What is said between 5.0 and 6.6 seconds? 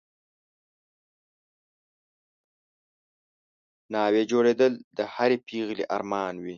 هرې پېغلې ارمان وي